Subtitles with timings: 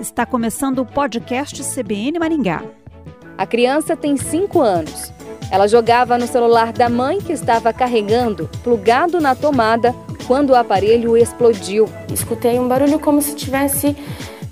[0.00, 2.62] Está começando o podcast CBN Maringá.
[3.36, 5.12] A criança tem 5 anos.
[5.50, 9.94] Ela jogava no celular da mãe que estava carregando, plugado na tomada,
[10.26, 11.88] quando o aparelho explodiu.
[12.12, 13.96] Escutei um barulho como se tivesse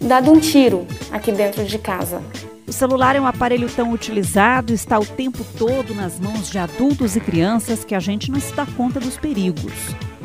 [0.00, 2.23] dado um tiro aqui dentro de casa.
[2.73, 7.14] O celular é um aparelho tão utilizado, está o tempo todo nas mãos de adultos
[7.16, 9.75] e crianças que a gente não se dá conta dos perigos.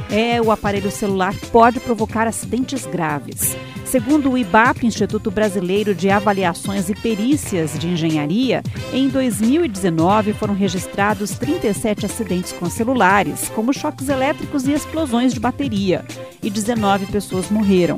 [0.09, 3.57] É, o aparelho celular pode provocar acidentes graves.
[3.83, 11.31] Segundo o IBAP, Instituto Brasileiro de Avaliações e Perícias de Engenharia, em 2019 foram registrados
[11.31, 16.05] 37 acidentes com celulares, como choques elétricos e explosões de bateria,
[16.41, 17.97] e 19 pessoas morreram.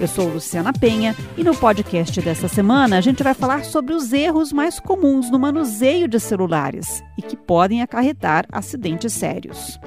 [0.00, 4.14] Eu sou Luciana Penha e no podcast dessa semana a gente vai falar sobre os
[4.14, 9.78] erros mais comuns no manuseio de celulares e que podem acarretar acidentes sérios.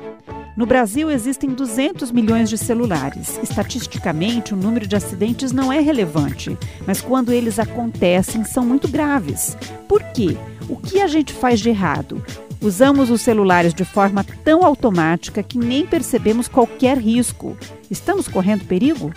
[0.55, 3.39] No Brasil existem 200 milhões de celulares.
[3.41, 9.57] Estatisticamente, o número de acidentes não é relevante, mas quando eles acontecem, são muito graves.
[9.87, 10.37] Por quê?
[10.69, 12.23] O que a gente faz de errado?
[12.61, 17.57] Usamos os celulares de forma tão automática que nem percebemos qualquer risco.
[17.89, 19.11] Estamos correndo perigo?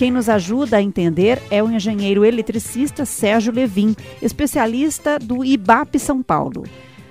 [0.00, 6.22] Quem nos ajuda a entender é o engenheiro eletricista Sérgio Levin, especialista do IBAP São
[6.22, 6.64] Paulo.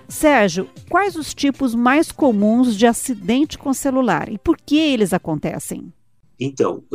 [0.07, 5.93] Sérgio, quais os tipos mais comuns de acidente com celular e por que eles acontecem?
[6.39, 6.85] Então,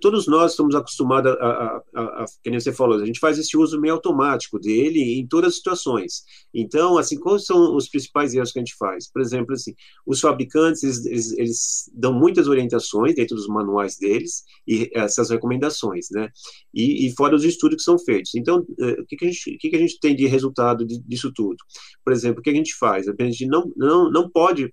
[0.00, 3.56] todos nós estamos acostumados a, a, a, a, como você falou, a gente faz esse
[3.56, 6.22] uso meio automático dele em todas as situações.
[6.52, 9.10] Então, assim, quais são os principais erros que a gente faz?
[9.10, 9.74] Por exemplo, assim,
[10.06, 16.28] os fabricantes, eles, eles, dão muitas orientações dentro dos manuais deles e essas recomendações, né?
[16.74, 18.34] E, e fora os estudos que são feitos.
[18.34, 21.32] Então, eh, o que, que, a, gente, que, que a gente tem de resultado disso
[21.34, 21.56] tudo?
[22.04, 23.08] Por exemplo, o que a gente faz?
[23.08, 24.64] A gente não, não, não pode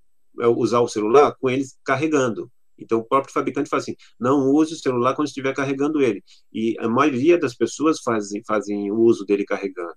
[0.42, 2.52] eh, usar o celular com eles carregando.
[2.78, 6.24] Então, o próprio fabricante fala assim: não use o celular quando estiver carregando ele.
[6.52, 9.96] E a maioria das pessoas fazem, fazem uso dele carregando.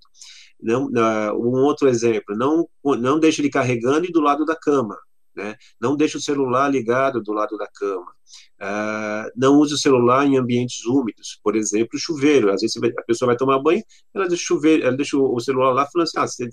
[0.61, 0.89] Não,
[1.35, 2.69] um outro exemplo: não,
[2.99, 4.97] não deixe ele carregando e do lado da cama.
[5.35, 5.57] Né?
[5.81, 8.13] Não deixe o celular ligado do lado da cama.
[8.61, 12.53] Uh, não use o celular em ambientes úmidos, por exemplo, chuveiro.
[12.53, 13.83] Às vezes a pessoa vai tomar banho,
[14.15, 16.49] ela deixa o, chuveiro, ela deixa o celular lá, falando assim: ah, se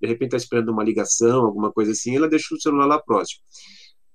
[0.00, 3.40] de repente está esperando uma ligação, alguma coisa assim, ela deixa o celular lá próximo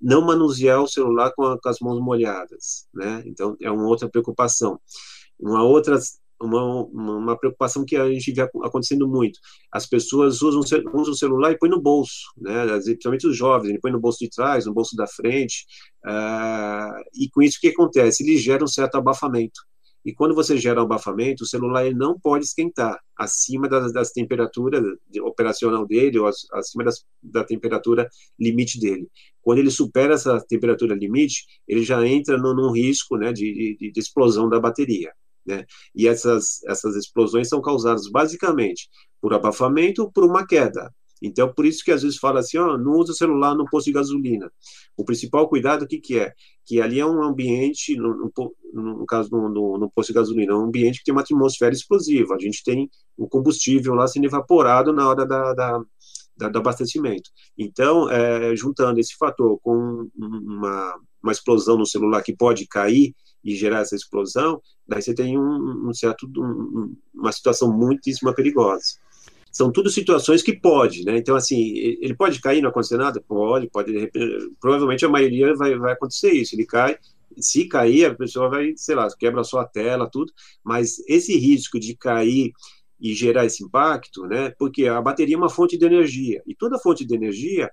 [0.01, 3.23] não manusear o celular com, a, com, as mãos molhadas, né?
[3.25, 4.79] Então é uma outra preocupação.
[5.39, 5.99] Uma outra
[6.43, 9.39] uma, uma preocupação que a gente vê acontecendo muito.
[9.71, 10.61] As pessoas usam,
[10.93, 12.65] usam o celular e põem no bolso, né?
[12.79, 15.65] principalmente os jovens, ele põe no bolso de trás, no bolso da frente,
[16.05, 18.23] uh, e com isso o que acontece?
[18.23, 19.61] Ele gera um certo abafamento.
[20.03, 24.11] E quando você gera um abafamento, o celular ele não pode esquentar acima das, das
[24.11, 24.83] temperaturas
[25.21, 29.07] operacional dele ou acima das, da temperatura limite dele.
[29.41, 33.91] Quando ele supera essa temperatura limite, ele já entra no, num risco né, de, de,
[33.91, 35.11] de explosão da bateria.
[35.45, 35.65] Né?
[35.95, 40.91] E essas, essas explosões são causadas basicamente por abafamento ou por uma queda.
[41.21, 43.93] Então, por isso que às vezes fala assim, ó, não usa celular no posto de
[43.93, 44.51] gasolina.
[44.97, 46.33] O principal cuidado, o que, que é?
[46.65, 48.31] Que ali é um ambiente, no, no,
[48.73, 51.73] no caso no, no, no, posto de gasolina, é um ambiente que tem uma atmosfera
[51.73, 52.33] explosiva.
[52.35, 55.79] A gente tem o combustível lá sendo evaporado na hora da, da,
[56.35, 57.29] da do abastecimento.
[57.57, 63.55] Então, é, juntando esse fator com uma, uma explosão no celular que pode cair e
[63.55, 68.99] gerar essa explosão, daí você tem um, um certo, um, uma situação muitíssima perigosa
[69.51, 71.17] são tudo situações que pode, né?
[71.17, 73.21] Então, assim, ele pode cair, não acontecer nada?
[73.27, 74.09] Pode, pode,
[74.59, 76.97] provavelmente a maioria vai, vai acontecer isso, ele cai,
[77.37, 80.31] se cair, a pessoa vai, sei lá, quebra a sua tela, tudo,
[80.63, 82.53] mas esse risco de cair
[83.01, 84.53] e gerar esse impacto, né?
[84.59, 87.69] Porque a bateria é uma fonte de energia, e toda fonte de energia,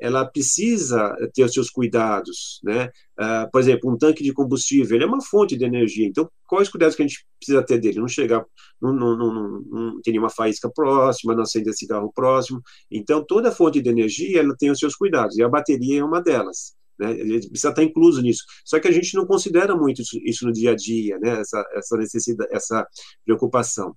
[0.00, 2.90] ela precisa ter os seus cuidados, né?
[3.18, 6.68] Uh, por exemplo, um tanque de combustível, ele é uma fonte de energia, então quais
[6.68, 8.00] cuidados que a gente precisa ter dele?
[8.00, 8.44] Não chegar,
[8.80, 12.60] não, não, não, não ter nenhuma faísca próxima, não acender cigarro próximo,
[12.90, 16.20] então toda fonte de energia, ela tem os seus cuidados, e a bateria é uma
[16.20, 16.74] delas.
[16.98, 18.44] Né, precisa estar incluso nisso.
[18.64, 21.64] Só que a gente não considera muito isso, isso no dia a dia, né, essa,
[21.74, 22.86] essa necessidade, essa
[23.24, 23.96] preocupação.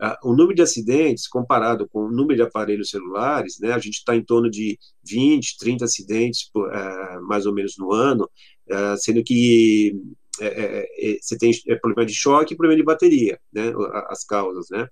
[0.00, 3.94] Uh, o número de acidentes, comparado com o número de aparelhos celulares, né, a gente
[3.94, 8.28] está em torno de 20, 30 acidentes, por, uh, mais ou menos, no ano,
[8.70, 9.94] uh, sendo que
[10.38, 11.50] é, é, é, você tem
[11.80, 13.72] problema de choque e problema de bateria, né,
[14.08, 14.86] as causas, né.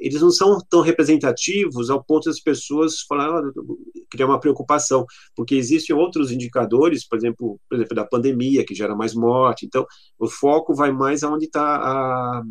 [0.00, 3.52] Eles não são tão representativos ao ponto das pessoas falarem, ah,
[4.10, 5.06] criar uma preocupação,
[5.36, 9.86] porque existem outros indicadores, por exemplo, por exemplo, da pandemia, que gera mais morte, então
[10.18, 12.42] o foco vai mais aonde está a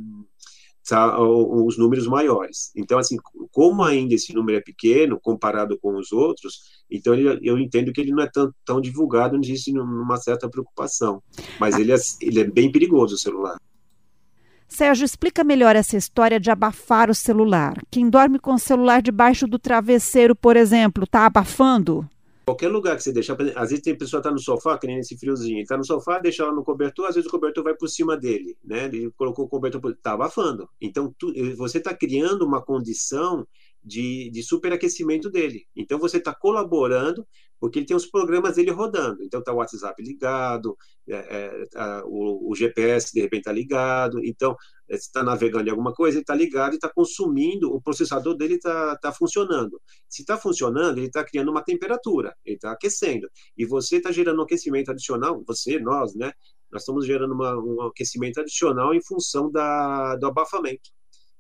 [0.90, 2.72] tá, os números maiores.
[2.76, 3.18] Então, assim,
[3.52, 8.02] como ainda esse número é pequeno comparado com os outros, então ele, eu entendo que
[8.02, 11.22] ele não é tão, tão divulgado, não existe uma certa preocupação.
[11.60, 13.58] Mas ele é, ele é bem perigoso, o celular.
[14.68, 17.82] Sérgio, explica melhor essa história de abafar o celular.
[17.90, 22.08] Quem dorme com o celular debaixo do travesseiro, por exemplo, está abafando?
[22.50, 25.16] Qualquer lugar que você deixar, às vezes tem pessoa tá no sofá, que nem esse
[25.16, 28.18] friozinho, tá no sofá, deixa ela no cobertor, às vezes o cobertor vai por cima
[28.18, 28.86] dele, né?
[28.86, 30.68] Ele colocou o cobertor, tá abafando.
[30.82, 33.48] Então, tu, você está criando uma condição
[33.84, 35.66] de, de superaquecimento dele.
[35.76, 37.26] Então, você está colaborando
[37.60, 39.22] porque ele tem os programas dele rodando.
[39.24, 40.78] Então, está o WhatsApp ligado,
[41.08, 44.24] é, é, tá, o, o, GPS de repente está ligado.
[44.24, 44.56] Então,
[44.90, 48.56] é, está navegando em alguma coisa, ele está ligado e está consumindo, o processador dele
[48.56, 49.82] está tá funcionando.
[50.08, 53.30] Se está funcionando, ele está criando uma temperatura, ele está aquecendo.
[53.58, 56.32] E você está gerando um aquecimento adicional, você, nós, né?
[56.72, 60.92] Nós estamos gerando uma, um aquecimento adicional em função da, do abafamento.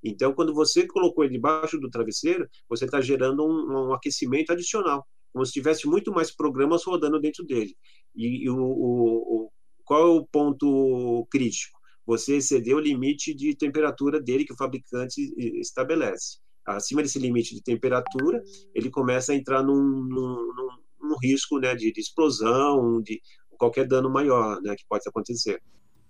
[0.04, 5.06] Então, quando você colocou ele debaixo do travesseiro, você está gerando um, um aquecimento adicional
[5.32, 7.76] como se tivesse muito mais programas rodando dentro dele.
[8.16, 9.52] E, e o, o,
[9.84, 11.80] qual é o ponto crítico?
[12.06, 15.22] Você excedeu o limite de temperatura dele que o fabricante
[15.60, 16.40] estabelece.
[16.66, 18.44] Acima desse limite de temperatura,
[18.74, 20.70] ele começa a entrar num, num, num,
[21.02, 23.22] num risco né, de, de, explosão, de
[23.58, 25.62] qualquer dano maior né, que pode acontecer.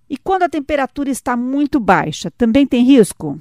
[0.09, 3.39] E quando a temperatura está muito baixa, também tem risco?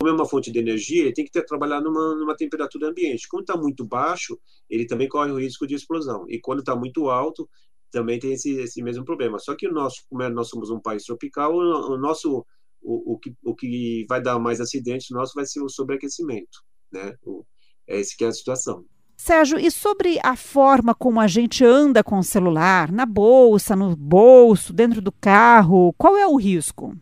[0.00, 3.28] Como é uma fonte de energia, ele tem que ter, trabalhar numa, numa temperatura ambiente.
[3.28, 6.24] Quando está muito baixo, ele também corre o risco de explosão.
[6.26, 7.46] E quando está muito alto,
[7.90, 9.38] também tem esse, esse mesmo problema.
[9.38, 12.46] Só que o nosso, como é, nós somos um país tropical, o, o nosso
[12.80, 17.14] o, o, que, o que vai dar mais acidentes nosso vai ser o sobreaquecimento, né?
[17.22, 17.44] O,
[17.86, 18.82] é esse que é a situação.
[19.18, 23.94] Sérgio, e sobre a forma como a gente anda com o celular, na bolsa, no
[23.94, 26.96] bolso, dentro do carro, qual é o risco?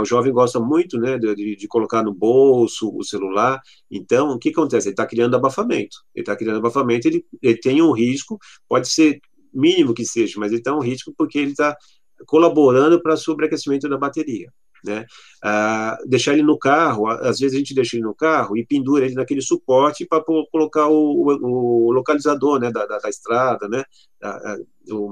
[0.00, 3.60] O jovem gosta muito né, de, de, colocar no bolso o celular.
[3.90, 4.88] Então, o que acontece?
[4.88, 5.98] Ele está criando abafamento.
[6.14, 8.38] Ele está criando abafamento, ele, ele tem um risco,
[8.68, 9.20] pode ser
[9.52, 11.76] mínimo que seja, mas ele está um risco porque ele está
[12.26, 14.52] colaborando para o sobreaquecimento da bateria.
[14.84, 15.06] Né?
[15.42, 19.06] Ah, deixar ele no carro, às vezes a gente deixa ele no carro e pendura
[19.06, 23.82] ele naquele suporte para colocar o, o, localizador né, da, da, da estrada, né,
[24.90, 25.10] o,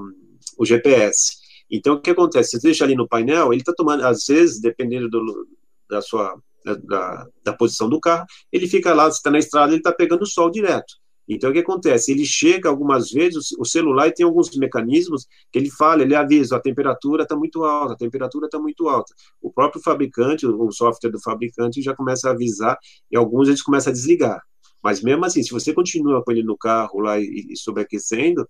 [0.59, 1.42] o GPS.
[1.75, 2.51] Então, o que acontece?
[2.51, 5.47] Você deixa ali no painel, ele está tomando, às vezes, dependendo do,
[5.89, 9.79] da sua da, da, posição do carro, ele fica lá, você está na estrada, ele
[9.79, 10.93] está pegando o sol direto.
[11.27, 12.11] Então, o que acontece?
[12.11, 16.61] Ele chega algumas vezes, o celular tem alguns mecanismos que ele fala, ele avisa, a
[16.61, 19.11] temperatura está muito alta, a temperatura está muito alta.
[19.41, 22.77] O próprio fabricante, o software do fabricante já começa a avisar
[23.09, 24.41] e alguns eles começam a desligar.
[24.83, 28.45] Mas mesmo assim, se você continua com ele no carro lá e, e sobreaquecendo,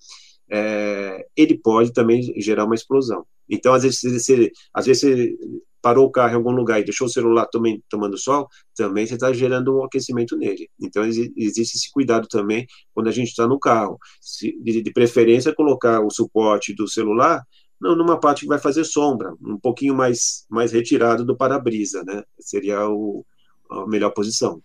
[0.54, 3.26] é, ele pode também gerar uma explosão.
[3.50, 5.36] Então, às vezes, você, às vezes você
[5.82, 9.16] parou o carro em algum lugar e deixou o celular também tomando sol, também você
[9.16, 10.70] está gerando um aquecimento nele.
[10.80, 13.98] Então, existe esse cuidado também quando a gente está no carro.
[14.22, 17.42] Se, de, de, preferência, colocar o suporte do celular
[17.82, 22.24] não, numa parte que vai fazer sombra, um pouquinho mais, mais retirado do para-brisa, né?
[22.40, 23.26] Seria o,
[23.72, 24.62] a melhor posição.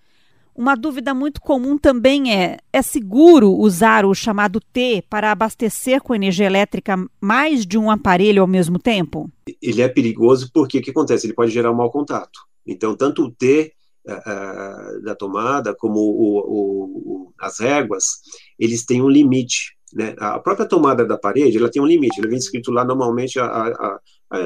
[0.58, 6.16] Uma dúvida muito comum também é: é seguro usar o chamado T para abastecer com
[6.16, 9.31] energia elétrica mais de um aparelho ao mesmo tempo?
[9.62, 11.28] Ele é perigoso porque o que acontece?
[11.28, 12.40] Ele pode gerar um mau contato.
[12.66, 13.72] Então, tanto o T
[14.05, 16.84] uh, da tomada como o, o,
[17.28, 18.05] o, as réguas,
[18.58, 19.76] eles têm um limite.
[19.94, 20.16] Né?
[20.19, 22.20] A própria tomada da parede ela tem um limite.
[22.20, 24.00] Ele vem escrito lá normalmente a, a, a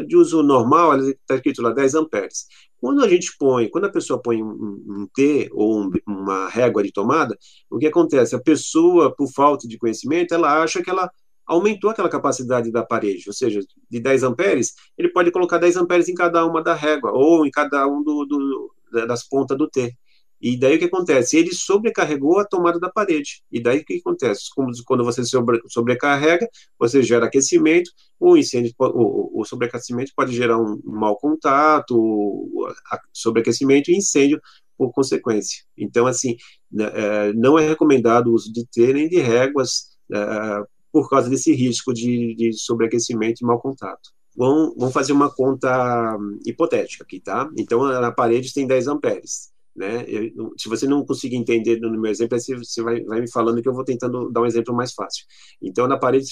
[0.07, 2.47] de uso normal, está escrito lá 10 amperes.
[2.81, 6.83] Quando a gente põe, quando a pessoa põe um, um T ou um, uma régua
[6.83, 7.37] de tomada,
[7.71, 8.35] o que acontece?
[8.35, 11.11] A pessoa, por falta de conhecimento, ela acha que ela
[11.47, 13.61] aumentou aquela capacidade da parede, ou seja,
[13.91, 17.51] de 10 amperes, ele pode colocar 10 amperes em cada uma da régua, ou em
[17.51, 18.75] cada um do, do,
[19.07, 19.95] das pontas do T.
[20.43, 21.39] E daí o que acontece?
[21.39, 23.43] Ele sobrecarregou a tomada da parede.
[23.51, 24.47] E daí o que acontece?
[24.85, 30.99] Quando você sobre, sobrecarrega, você gera aquecimento, o incêndio, o, sobreaquecimento pode gerar um, um
[30.99, 31.95] mau contato,
[33.13, 34.41] sobreaquecimento e incêndio
[34.77, 35.63] por consequência.
[35.79, 36.37] Então, assim,
[36.71, 41.31] né, é, não é recomendado o uso de T nem de réguas é, por causa
[41.31, 44.11] desse risco de, de sobreaquecimento e mau contato.
[44.37, 47.49] Vamos, vamos fazer uma conta hum, hipotética aqui, tá?
[47.57, 49.52] Então, a parede tem 10 amperes.
[49.75, 50.05] Né?
[50.07, 53.63] Eu, se você não conseguir entender no meu exemplo, você, você vai, vai, me falando
[53.63, 55.25] que eu vou tentando dar um exemplo mais fácil.
[55.63, 56.27] Então, na parede,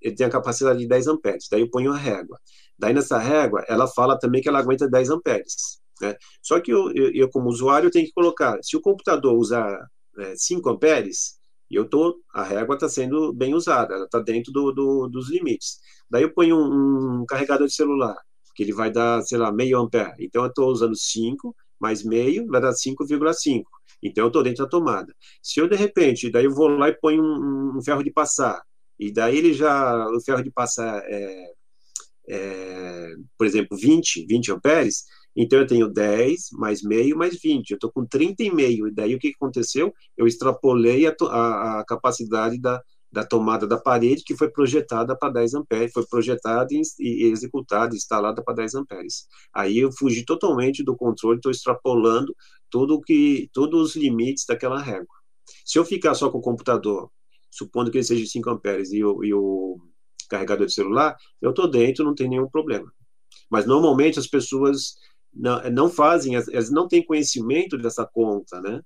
[0.00, 2.38] ele tem a capacidade de 10 amperes, daí eu ponho a régua.
[2.78, 5.80] Daí, nessa régua, ela fala também que ela aguenta 10 amperes.
[6.00, 6.14] Né?
[6.42, 9.78] Só que eu, eu, eu, como usuário, tenho que colocar, se o computador usar
[10.18, 11.38] é, 5 amperes,
[11.70, 15.78] eu tô, a régua está sendo bem usada, ela está dentro do, do, dos limites.
[16.10, 18.16] Daí eu ponho um, um carregador de celular,
[18.54, 20.24] que ele vai dar, sei lá, meio ampere.
[20.26, 23.62] Então, eu estou usando 5, mais meio vai dar 5,5.
[24.02, 25.14] Então eu estou dentro da tomada.
[25.42, 28.62] Se eu de repente, daí eu vou lá e ponho um, um ferro de passar,
[28.98, 31.52] e daí ele já, o ferro de passar é,
[32.28, 35.04] é, por exemplo, 20, 20 amperes,
[35.36, 39.18] então eu tenho 10 mais meio mais 20, eu estou com 30,5, e daí o
[39.18, 39.92] que aconteceu?
[40.16, 42.80] Eu extrapolei a, a, a capacidade da,
[43.14, 48.42] da tomada da parede que foi projetada para 10 amperes, foi projetada e, executada, instalada
[48.42, 49.28] para 10 amperes.
[49.54, 52.34] Aí eu fugi totalmente do controle, estou extrapolando
[52.68, 55.14] tudo que, todos os limites daquela régua.
[55.64, 57.08] Se eu ficar só com o computador,
[57.50, 59.78] supondo que ele seja 5 amperes e o, e o
[60.28, 62.92] carregador de celular, eu estou dentro, não tem nenhum problema.
[63.48, 64.96] Mas normalmente as pessoas
[65.32, 68.82] não, não fazem, elas não têm conhecimento dessa conta, né?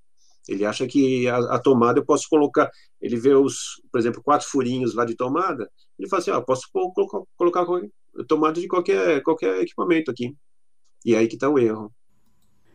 [0.49, 4.49] Ele acha que a, a, tomada eu posso colocar, ele vê os, por exemplo, quatro
[4.49, 7.67] furinhos lá de tomada, ele fala assim, ah, posso colocar, colocar
[8.26, 10.35] tomada de qualquer, qualquer equipamento aqui.
[11.05, 11.93] E é aí que está o erro.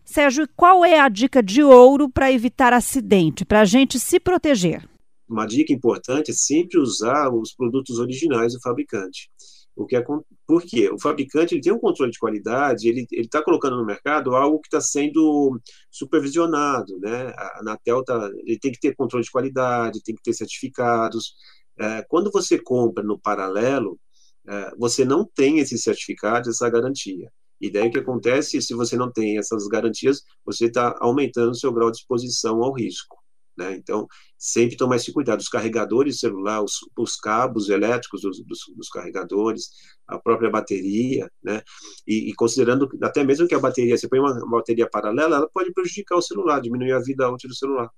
[0.05, 4.87] Sérgio, qual é a dica de ouro para evitar acidente, para a gente se proteger?
[5.27, 9.29] Uma dica importante é sempre usar os produtos originais do fabricante.
[9.75, 10.03] O que é,
[10.45, 10.89] por quê?
[10.89, 14.67] O fabricante ele tem um controle de qualidade, ele está colocando no mercado algo que
[14.67, 17.33] está sendo supervisionado, né?
[17.35, 21.33] A Anatel tá, ele tem que ter controle de qualidade, tem que ter certificados.
[21.79, 23.99] É, quando você compra no paralelo,
[24.47, 27.31] é, você não tem esses certificados, essa garantia.
[27.59, 31.55] E daí o que acontece, se você não tem essas garantias, você está aumentando o
[31.55, 33.22] seu grau de exposição ao risco.
[33.57, 33.75] Né?
[33.75, 34.07] Então,
[34.37, 35.39] sempre tomar esse cuidado.
[35.39, 39.69] Os carregadores celular, os, os cabos elétricos dos, dos, dos, carregadores,
[40.07, 41.61] a própria bateria, né?
[42.07, 45.49] E, e, considerando até mesmo que a bateria, você põe uma, uma bateria paralela, ela
[45.53, 47.89] pode prejudicar o celular, diminuir a vida útil do celular.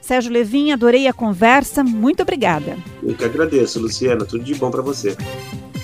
[0.00, 1.82] Sérgio Levin, adorei a conversa.
[1.82, 2.76] Muito obrigada.
[3.02, 4.24] Eu que agradeço, Luciana.
[4.24, 5.16] Tudo de bom para você.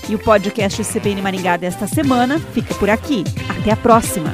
[0.09, 3.23] E o podcast CBN Maringá desta semana fica por aqui.
[3.59, 4.33] Até a próxima.